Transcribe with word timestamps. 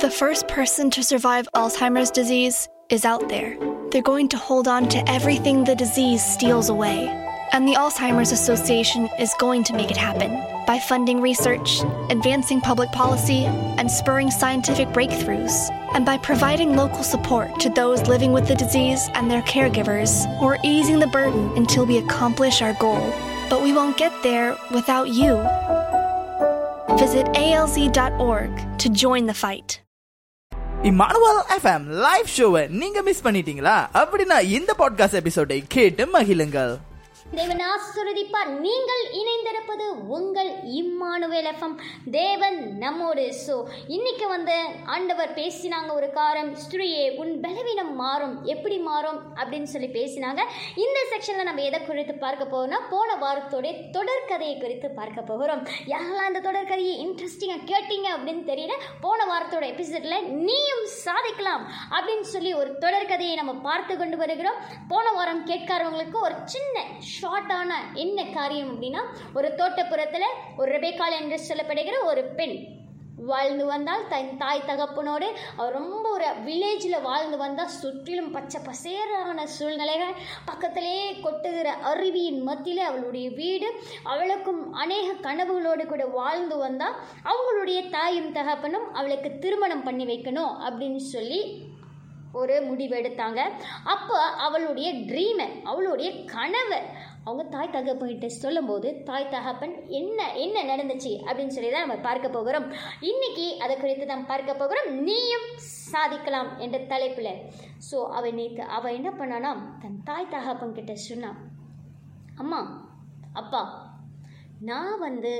The 0.00 0.10
first 0.10 0.48
person 0.48 0.88
to 0.92 1.02
survive 1.02 1.46
Alzheimer's 1.54 2.10
disease 2.10 2.70
is 2.88 3.04
out 3.04 3.28
there. 3.28 3.58
They're 3.90 4.00
going 4.00 4.30
to 4.30 4.38
hold 4.38 4.66
on 4.66 4.88
to 4.88 5.06
everything 5.06 5.62
the 5.62 5.74
disease 5.74 6.24
steals 6.24 6.70
away. 6.70 7.08
And 7.52 7.68
the 7.68 7.74
Alzheimer's 7.74 8.32
Association 8.32 9.10
is 9.18 9.34
going 9.38 9.62
to 9.64 9.74
make 9.74 9.90
it 9.90 9.98
happen 9.98 10.42
by 10.66 10.78
funding 10.78 11.20
research, 11.20 11.82
advancing 12.08 12.62
public 12.62 12.90
policy, 12.92 13.44
and 13.44 13.90
spurring 13.90 14.30
scientific 14.30 14.88
breakthroughs, 14.88 15.68
and 15.94 16.06
by 16.06 16.16
providing 16.16 16.76
local 16.76 17.02
support 17.02 17.60
to 17.60 17.68
those 17.68 18.08
living 18.08 18.32
with 18.32 18.48
the 18.48 18.54
disease 18.54 19.10
and 19.12 19.30
their 19.30 19.42
caregivers, 19.42 20.26
or 20.40 20.56
easing 20.64 20.98
the 20.98 21.08
burden 21.08 21.52
until 21.58 21.84
we 21.84 21.98
accomplish 21.98 22.62
our 22.62 22.72
goal. 22.80 23.12
But 23.50 23.62
we 23.62 23.74
won't 23.74 23.98
get 23.98 24.14
there 24.22 24.56
without 24.72 25.10
you. 25.10 25.36
Visit 26.96 27.26
alz.org 27.34 28.78
to 28.78 28.88
join 28.88 29.26
the 29.26 29.34
fight. 29.34 29.82
Emmanuel 30.82 31.42
FM 31.58 31.84
live 31.84 32.26
ஷோவை 32.36 32.68
நீங்க 32.68 33.02
miss 33.02 33.24
பண்ணிட்டீங்களா? 33.24 33.86
அப்படின்னா 33.94 34.40
இந்த 34.40 34.74
podcast 34.78 35.12
எபிசோடை 35.12 35.64
கேட்டு 35.68 36.08
மகிழுங்கள். 36.12 36.78
தேவன் 37.38 37.60
ஆசிர்வதிப்பார். 37.72 38.48
நீங்கள் 38.64 39.02
இணைந்திருப்பது 39.18 39.84
உங்கள் 40.16 40.48
இம்மானுவேல் 40.78 41.48
எஃப்எம். 41.50 41.76
தேவன் 42.16 42.58
நம்மோடு. 42.82 43.24
ஸோ 43.44 43.54
இன்னைக்கு 43.96 44.26
வந்து 44.32 44.56
ஆண்டவர் 44.94 45.32
பேசினாங்க 45.38 45.90
ஒரு 45.98 46.08
காரம் 46.16 46.50
ஸ்ரீயே 46.62 47.04
உன் 47.22 47.32
பலவீனம் 47.44 47.92
மாறும். 48.00 48.34
எப்படி 48.54 48.78
மாறும்? 48.88 49.20
அப்படின்னு 49.40 49.68
சொல்லி 49.74 49.90
பேசினாங்க. 49.98 50.40
இந்த 50.84 50.98
செக்ஷனில் 51.12 51.48
நம்ம 51.50 51.64
எதை 51.68 51.80
குறித்து 51.82 52.16
பார்க்க 52.24 52.50
போகிறோம்னா 52.54 52.80
போன 52.94 53.16
வாரத்தோடைய 53.22 53.74
தொடர்கதையை 53.98 54.56
குறித்து 54.64 54.90
பார்க்க 55.00 55.28
போகிறோம் 55.30 55.62
யாரெல்லாம் 55.92 56.30
அந்த 56.30 56.42
தொடர்கதையை 56.48 56.96
இன்ட்ரெஸ்டிங்காக 57.06 57.68
கேட்டீங்க 57.72 58.08
அப்படின்னு 58.16 58.44
தெரியல 58.52 58.76
போன 59.06 59.20
வாரத்தோட 59.32 59.64
எபிசோடில் 59.72 60.28
நீயும் 60.48 60.84
சாதிக்கலாம் 61.04 61.64
அப்படின்னு 61.94 62.28
சொல்லி 62.34 62.52
ஒரு 62.62 62.72
தொடர்கதையை 62.86 63.36
நம்ம 63.42 63.56
பார்த்து 63.68 63.92
கொண்டு 64.02 64.18
வருகிறோம். 64.24 64.60
போன 64.94 65.06
வாரம் 65.18 65.46
கேட்காதவங்களுக்கு 65.52 66.20
ஒரு 66.26 66.36
சின்ன 66.56 66.78
ஷார்ட்டான 67.20 67.70
என்ன 67.96 68.26
காரியம் 68.32 68.70
அப்படின்னா 68.72 69.04
ஒரு 69.34 69.50
தோட்டப்புறத்தில் 69.56 70.28
ஒரு 70.56 70.68
ரெபேக்கால் 70.72 71.18
என்று 71.18 71.38
சொல்லப்படுகிற 71.48 71.96
ஒரு 72.04 72.22
பெண் 72.36 72.56
வாழ்ந்து 73.26 73.64
வந்தால் 73.64 74.04
தன் 74.08 74.30
தாய் 74.36 74.66
தகப்பனோடு 74.66 75.26
அவர் 75.56 75.74
ரொம்ப 75.74 76.04
ஒரு 76.10 76.28
வில்லேஜில் 76.44 76.96
வாழ்ந்து 77.00 77.36
வந்தால் 77.36 77.74
சுற்றிலும் 77.74 78.30
பச்சை 78.30 78.60
பசேரான 78.60 79.44
சூழ்நிலைகள் 79.48 80.14
பக்கத்திலேயே 80.46 81.08
கொட்டுகிற 81.20 81.68
அருவியின் 81.90 82.40
மத்தியில் 82.42 82.82
அவளுடைய 82.82 83.26
வீடு 83.30 83.68
அவளுக்கும் 84.04 84.62
அநேக 84.74 85.18
கனவுகளோடு 85.20 85.86
கூட 85.86 86.06
வாழ்ந்து 86.12 86.58
வந்தால் 86.58 86.96
அவங்களுடைய 87.24 87.82
தாயும் 87.88 88.32
தகப்பனும் 88.32 88.88
அவளுக்கு 88.92 89.32
திருமணம் 89.38 89.84
பண்ணி 89.84 90.06
வைக்கணும் 90.06 90.54
அப்படின்னு 90.66 91.02
சொல்லி 91.12 91.42
ஒரு 92.38 92.54
முடிவு 92.66 92.94
எடுத்தாங்க. 93.00 93.40
அப்போ 93.94 94.18
அவளுடைய 94.46 94.88
ட்ரீமை 95.10 95.46
அவளுடைய 95.70 96.10
கனவை 96.34 96.80
அவங்க 97.24 97.44
தாய் 97.54 97.72
தகப்பன்கிட்ட 97.74 98.28
சொல்லும்போது 98.42 98.88
தாய் 99.08 99.32
தகப்பன் 99.34 99.74
என்ன 99.98 100.28
என்ன 100.44 100.62
நடந்துச்சு? 100.70 101.12
அப்படின்னு 101.26 101.54
சொல்லி 101.56 101.70
தான் 101.70 101.84
நம்ம 101.86 101.96
பார்க்க 102.06 102.28
போகிறோம். 102.36 102.66
இன்னைக்கு 103.10 103.46
அதை 103.64 103.74
குறித்து 103.76 104.06
தான் 104.06 104.28
பார்க்க 104.30 104.54
போகிறோம். 104.62 104.88
நீயும் 105.08 105.48
சாதிக்கலாம் 105.92 106.50
என்ற 106.64 106.78
தலைப்பில். 106.92 107.32
ஸோ 107.88 107.98
அவன் 108.18 108.38
நேற்று 108.40 108.64
அவள் 108.78 108.96
என்ன 108.98 109.12
பண்ணானா 109.20 109.50
தன் 109.82 110.00
தாய் 110.10 110.32
தகப்பன் 110.36 110.76
கிட்ட 110.78 110.94
சொன்னான் 111.08 111.38
அம்மா 112.42 112.60
அப்பா 113.42 113.62
நான் 114.70 114.96
வந்து 114.98 115.34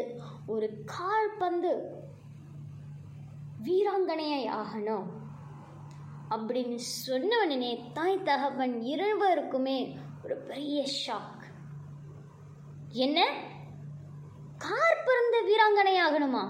ஒரு 0.46 0.68
கால்பந்து 0.96 1.72
வீராங்கனையை 3.66 4.42
ஆகணும். 4.60 5.06
அப்படின்னு 6.30 6.74
சொன்ன 6.74 7.38
உடனே 7.44 7.90
தாய் 7.94 8.22
தகப்பன் 8.22 8.74
இருவருக்குமே 8.82 9.96
ஒரு 10.24 10.36
பெரிய 10.36 10.86
ஷாக் 11.06 11.44
என்ன? 12.92 13.18
கார் 14.58 15.04
பிறந்த 15.04 15.36
வீராங்கனை 15.48 15.94
ஆகணுமா? 16.06 16.42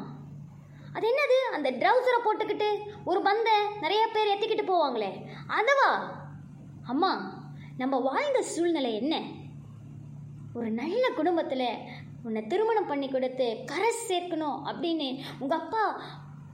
அது 0.93 1.07
என்னது? 1.09 1.55
அந்த 1.55 1.71
ட்ரௌசரை 1.71 2.19
போட்டுக்கிட்டு 2.25 2.69
ஒரு 3.05 3.23
பந்தை 3.23 3.53
நிறைய 3.81 4.09
பேர் 4.13 4.33
எத்திக்கிட்டு 4.35 4.65
போவாங்களே. 4.73 5.11
அதுவா? 5.47 5.91
அம்மா 6.83 7.11
நம்ம 7.77 7.99
வாழ்ந்த 7.99 8.43
சூழ்நிலை 8.43 8.95
என்ன? 8.95 9.23
ஒரு 10.55 10.71
நல்ல 10.71 11.11
குடும்பத்தில் 11.11 11.69
உன்னை 12.23 12.47
திருமணம் 12.47 12.87
பண்ணி 12.87 13.09
கொடுத்து 13.09 13.63
கரை 13.67 13.93
சேர்க்கணும் 14.09 14.59
அப்படின்னு 14.67 15.25
உங்கள் 15.39 15.59
அப்பா 15.59 15.85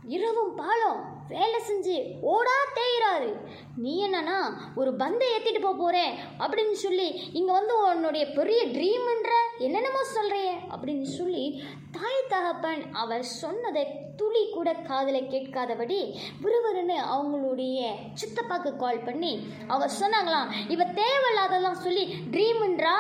இரவும் 0.07 0.55
பாலம் 0.55 1.03
வேலை 1.29 1.61
செஞ்சு 1.61 1.95
ஓடா 2.27 2.57
தேயிறாரு. 2.75 3.31
நீ 3.77 4.07
என்னன்னா 4.07 4.37
ஒரு 4.75 4.91
பந்தை 4.95 5.27
ஏற்றிட்டு 5.29 5.61
போக 5.61 5.77
போகிறேன் 5.77 6.13
அப்படின்னு 6.39 6.77
சொல்லி 6.83 7.07
இங்கே 7.33 7.53
வந்து 7.53 7.75
உன்னுடைய 7.85 8.25
பெரிய 8.33 8.61
ட்ரீம்ன்ற 8.67 9.33
என்னென்னமோ 9.59 10.03
சொல்கிறிய 10.13 10.51
அப்படின்னு 10.71 11.09
சொல்லி 11.13 11.45
தாய் 11.91 12.29
தகப்பன் 12.29 12.83
அவர் 12.95 13.25
சொன்னதை 13.35 13.85
துளி 14.17 14.43
கூட 14.51 14.73
காதலை 14.83 15.23
கேட்காதபடி 15.27 15.99
விறுவிறுன்னு 16.41 16.97
அவங்களுடைய 17.13 17.81
சித்தப்பாக்கு 18.15 18.77
கால் 18.77 19.05
பண்ணி 19.05 19.33
அவங்க 19.69 19.89
சொன்னாங்களாம் 20.01 20.53
இவ 20.69 20.85
தேவையில்லாததெல்லாம் 20.95 21.83
சொல்லி 21.83 22.05
ட்ரீம்ன்றா 22.31 22.97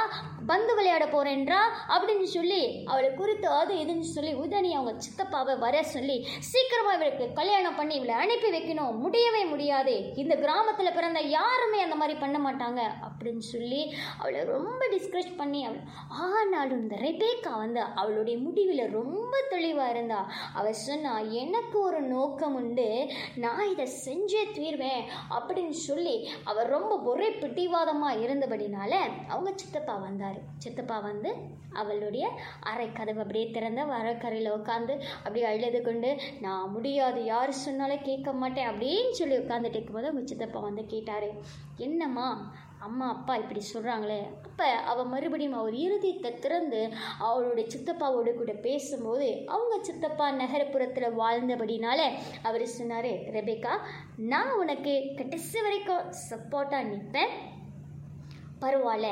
பந்து 0.46 0.74
விளையாட 0.74 1.04
போறேன்றா? 1.04 1.60
அப்படின்னு 1.88 2.22
சொல்லி 2.22 2.82
அவளை 2.84 3.14
குறித்து 3.14 3.48
அது 3.48 3.74
இதுன்னு 3.74 4.00
சொல்லி 4.00 4.32
உதனி 4.34 4.74
அவங்க 4.74 5.02
சித்தப்பாவை 5.04 5.58
வர 5.58 5.82
சொல்லி 5.82 6.26
சீக்கிரமா 6.38 6.92
இவளுக்கு 6.92 7.32
கல்யாணம் 7.32 7.76
பண்ணி 7.76 7.94
இவளை 7.94 8.14
அனுப்பி 8.14 8.50
வைக்கணும். 8.50 8.96
முடியவே 8.96 9.44
முடியாது. 9.44 10.12
இந்த 10.14 10.34
கிராமத்தில் 10.36 10.92
பிறந்த 10.92 11.20
யாருமே 11.20 11.80
அந்த 11.80 11.94
மாதிரி 11.94 12.18
பண்ண 12.18 12.36
மாட்டாங்க. 12.38 12.80
அப்படின்னு 13.06 13.38
சொல்லி 13.38 13.94
அவளை 14.20 14.40
ரொம்ப 14.44 14.86
டிஸ்கஸ் 14.90 15.36
பண்ணி 15.36 15.64
அவள் 15.64 15.80
ஆனாலும் 16.08 16.80
இந்த 16.80 16.96
ரெபேக்கா 16.96 17.56
வந்து 17.56 17.80
அவளுடைய 17.80 18.38
முடிவில் 18.38 18.90
ரொம்ப 18.90 19.36
தெளிவாக 19.50 19.90
இருந்தா. 19.90 20.30
அவள் 20.54 20.72
சொன்னா 20.72 21.18
எனக்கு 21.18 21.80
ஒரு 21.80 22.00
நோக்கம் 22.00 22.54
உண்டு. 22.54 23.10
நான் 23.36 23.70
இதை 23.70 23.88
செஞ்சே 24.04 24.44
தீர்வேன். 24.52 25.02
அப்படின்னு 25.30 25.70
சொல்லி 25.70 26.30
அவள் 26.44 26.66
ரொம்ப 26.66 26.98
ஒரே 26.98 27.30
பிடிவாதமாக 27.30 28.16
இருந்தபடினால 28.16 28.94
அவங்க 29.28 29.52
சித்தப்பா 29.54 29.96
வந்தார். 29.96 30.35
சித்தப்பா 30.58 30.98
வந்து 30.98 31.30
அவளுடைய 31.72 32.26
அரை 32.60 32.92
கதவு 32.92 33.20
அப்படியே 33.20 33.50
திறந்த 33.50 33.84
வரக்கரையில் 33.84 34.54
உட்காந்து 34.56 34.94
அப்படியே 35.24 35.46
அழுது 35.46 35.82
கொண்டு 35.82 36.10
நான் 36.40 36.70
முடியாது 36.70 37.24
யார் 37.24 37.52
சொன்னாலும் 37.58 38.02
கேட்க 38.02 38.32
மாட்டேன் 38.32 38.68
அப்படின்னு 38.68 39.12
சொல்லி 39.12 39.38
உட்காந்துட்டு 39.38 39.78
இருக்கும்போது 39.78 40.08
அவங்க 40.08 40.24
சித்தப்பா 40.26 40.60
வந்து 40.60 40.84
கேட்டார். 40.86 41.28
என்னம்மா 41.78 42.28
அம்மா 42.80 43.06
அப்பா 43.08 43.34
இப்படி 43.36 43.62
சொல்கிறாங்களே 43.74 44.18
அப்போ 44.44 44.66
அவள் 44.84 45.06
மறுபடியும் 45.06 45.52
அவர் 45.52 45.74
இறுதியத்தை 45.74 46.32
திறந்து 46.34 46.80
அவளுடைய 47.18 47.64
சித்தப்பாவோடு 47.68 48.34
கூட 48.34 48.52
பேசும்போது 48.52 49.28
அவங்க 49.46 49.84
சித்தப்பா 49.84 50.30
நகரப்புறத்தில் 50.32 51.18
வாழ்ந்தபடினால 51.18 52.00
அவர் 52.42 52.66
சொன்னார் 52.68 53.10
ரெபேக்கா 53.30 53.74
நான் 54.26 54.52
உனக்கு 54.54 55.14
கடைசி 55.16 55.60
வரைக்கும் 55.60 56.04
சப்போர்ட்டாக 56.30 56.88
நிற்பேன் 56.88 57.34
பரவாயில்ல 58.60 59.08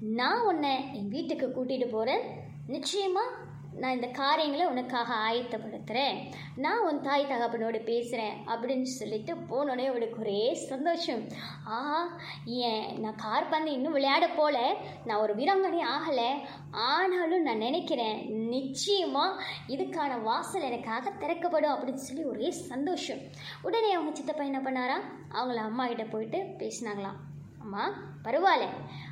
நான் 0.00 0.40
உன்னை 0.40 0.94
என் 0.94 1.08
வீட்டுக்கு 1.08 1.46
கூட்டிகிட்டு 1.46 1.88
போகிறேன் 1.90 2.20
நிச்சயமாக 2.66 3.28
நான் 3.76 3.94
இந்த 3.94 4.06
காரியங்களை 4.06 4.66
உனக்காக 4.66 5.14
ஆயத்தப்படுத்துகிறேன் 5.14 6.32
நான் 6.56 6.78
உன் 6.78 7.00
தாய் 7.00 7.26
தகப்பனோடு 7.26 7.84
பேசுகிறேன் 7.84 8.36
அப்படின்னு 8.46 8.82
சொல்லிட்டு 8.82 9.34
போனோடனே 9.34 9.86
அவளுக்கு 9.86 10.20
ஒரே 10.20 10.54
சந்தோஷம். 10.54 11.28
ஆஹா 11.64 12.18
ஏன் 12.44 13.00
நான் 13.00 13.14
கார் 13.14 13.48
பந்து 13.48 13.72
இன்னும் 13.72 13.92
விளையாட 13.92 14.28
போல. 14.28 14.74
நான் 15.04 15.20
ஒரு 15.20 15.34
வீராங்கனே 15.34 15.82
ஆகலை. 15.96 16.40
ஆனாலும் 16.70 17.42
நான் 17.42 17.64
நினைக்கிறேன் 17.66 18.46
நிச்சயமாக 18.48 19.42
இதுக்கான 19.68 20.22
வாசல் 20.22 20.62
எனக்காக 20.62 21.10
திறக்கப்படும் 21.10 21.72
அப்படின்னு 21.72 22.06
சொல்லி 22.08 22.24
ஒரே 22.24 22.50
சந்தோஷம். 22.50 23.18
உடனே 23.62 23.92
அவங்க 23.92 24.16
சித்தப்பா 24.16 24.44
என்ன 24.44 24.60
பண்ணாரா? 24.60 25.00
அவங்கள 25.34 25.54
அம்மா 25.54 25.86
கிட்ட 25.86 26.04
போயிட்டு 26.04 26.38
பேசினாங்களாம். 26.38 27.20
அம்மா 27.58 27.90
பரவாயில்ல. 28.24 28.68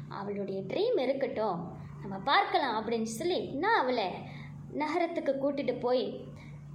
அவளுடைய 0.08 0.60
ட்ரீம் 0.60 1.00
இருக்கட்டும். 1.00 1.76
நம்ம 2.00 2.16
பார்க்கலாம் 2.16 2.76
அப்படின்னு 2.78 3.02
சொல்லி 3.02 3.40
நான் 3.40 3.80
அவளை 3.80 4.06
நகரத்துக்கு 4.72 5.32
கூட்டிகிட்டு 5.32 5.80
போய் 5.80 6.20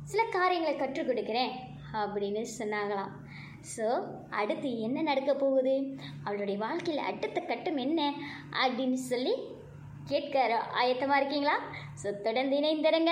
சில 0.04 0.24
காரியங்களை 0.24 0.78
கற்றுக் 0.78 1.08
கொடுக்குறேன் 1.08 1.52
அப்படின்னு 1.94 2.46
சொன்னாங்களாம். 2.60 3.12
ஸோ 3.78 4.08
அடுத்து 4.30 4.80
என்ன 4.80 5.02
நடக்க 5.02 5.34
போகுது? 5.34 5.96
அவளுடைய 6.24 6.60
வாழ்க்கையில் 6.60 7.04
அடுத்த 7.04 7.42
கட்டம் 7.42 7.78
என்ன? 7.78 8.14
அப்படின்னு 8.64 8.94
சொல்லி 8.94 9.34
கேட்க 10.10 10.36
ஆயத்தமாக 10.82 11.20
இருக்கீங்களா? 11.22 11.56
ஸோ 12.02 12.08
தொடர்ந்து 12.24 12.56
இணைந்திருங்க 12.62 13.12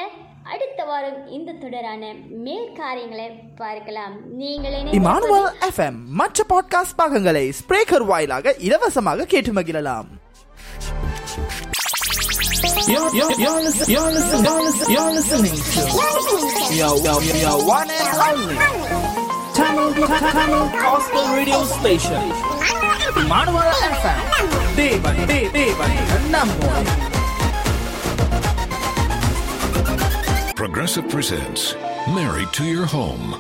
அடுத்த 0.54 0.84
வாரம் 0.84 1.20
இந்த 1.38 1.52
தொடரான 1.52 2.14
மேல் 2.46 2.72
காரியங்களை 2.74 3.28
பார்க்கலாம். 3.62 4.16
நீங்களே 4.42 4.82
இமானுவல் 5.00 5.50
எஃப்எம் 5.70 6.00
மற்ற 6.20 6.46
பாட்காஸ்ட் 6.54 6.98
பாகங்களை 6.98 7.46
ஸ்பிரேக்கர் 7.60 8.06
வாயிலாக 8.12 8.56
இலவசமாக 8.68 9.30
கேட்டு 9.36 9.54
மகிழலாம். 9.54 10.10
You're, 12.92 13.10
you're, 13.18 13.34
you're, 13.44 13.62
listen, 13.66 13.88
you're, 13.94 14.12
listen, 14.16 14.40
you're, 14.44 14.62
listen, 14.68 14.90
you're 14.94 15.12
listening 15.18 15.58
to 16.68 16.76
your, 16.80 16.94
your, 17.06 17.20
your 17.44 17.58
one 17.68 17.90
and 18.00 18.14
only. 18.28 18.58
Tamil 19.58 19.90
gospel 20.84 21.26
radio 21.38 21.60
station. 21.76 22.24
Progressive 30.56 31.10
presents 31.10 31.76
Married 32.08 32.52
to 32.54 32.64
Your 32.64 32.86
Home. 32.86 33.36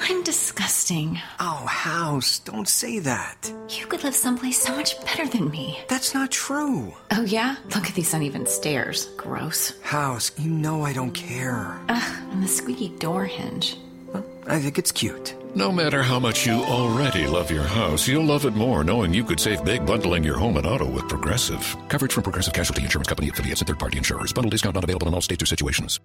I'm 0.00 0.22
disgusting. 0.22 1.20
Oh, 1.38 1.66
House, 1.66 2.38
don't 2.38 2.68
say 2.68 2.98
that. 3.00 3.52
You 3.68 3.86
could 3.86 4.02
live 4.04 4.14
someplace 4.14 4.60
so 4.60 4.74
much 4.74 4.98
better 5.04 5.26
than 5.26 5.50
me. 5.50 5.78
That's 5.88 6.14
not 6.14 6.30
true. 6.30 6.94
Oh, 7.10 7.22
yeah? 7.22 7.56
Look 7.74 7.88
at 7.88 7.94
these 7.94 8.14
uneven 8.14 8.46
stairs. 8.46 9.06
Gross. 9.16 9.78
House, 9.82 10.32
you 10.38 10.50
know 10.50 10.82
I 10.84 10.92
don't 10.92 11.12
care. 11.12 11.78
Ugh, 11.88 12.22
and 12.32 12.42
the 12.42 12.48
squeaky 12.48 12.88
door 12.98 13.24
hinge. 13.24 13.76
Well, 14.12 14.24
I 14.46 14.58
think 14.60 14.78
it's 14.78 14.92
cute. 14.92 15.34
No 15.56 15.72
matter 15.72 16.00
how 16.04 16.20
much 16.20 16.46
you 16.46 16.62
already 16.64 17.26
love 17.26 17.50
your 17.50 17.64
house, 17.64 18.06
you'll 18.06 18.24
love 18.24 18.44
it 18.44 18.54
more 18.54 18.84
knowing 18.84 19.12
you 19.12 19.24
could 19.24 19.40
save 19.40 19.64
big 19.64 19.84
bundling 19.84 20.22
your 20.22 20.38
home 20.38 20.56
and 20.56 20.66
auto 20.66 20.88
with 20.88 21.08
Progressive. 21.08 21.76
Coverage 21.88 22.12
from 22.12 22.22
Progressive 22.22 22.54
Casualty 22.54 22.84
Insurance 22.84 23.08
Company 23.08 23.30
affiliates 23.30 23.60
and 23.60 23.66
third 23.66 23.78
party 23.78 23.98
insurers. 23.98 24.32
Bundle 24.32 24.50
discount 24.50 24.76
not 24.76 24.84
available 24.84 25.08
in 25.08 25.14
all 25.14 25.20
states 25.20 25.42
or 25.42 25.46
situations. 25.46 25.98